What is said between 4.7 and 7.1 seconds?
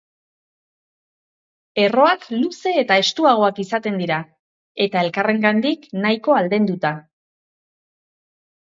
eta elkarrengandik nahiko aldenduta.